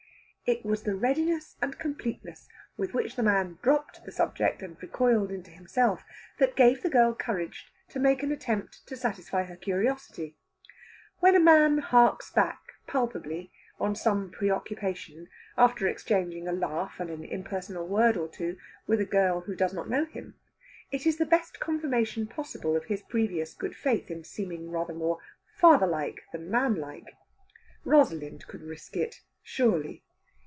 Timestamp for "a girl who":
18.99-19.55